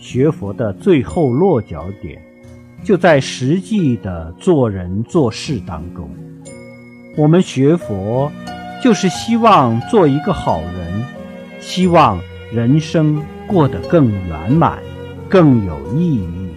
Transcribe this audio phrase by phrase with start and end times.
[0.00, 2.20] 学佛的最后落脚点
[2.82, 6.08] 就在实际的做人做事当中。
[7.16, 8.32] 我们学佛
[8.82, 11.04] 就是希望做一个好人
[11.60, 12.18] 希望
[12.50, 14.78] 人生过得更圆满
[15.28, 16.49] 更有意义。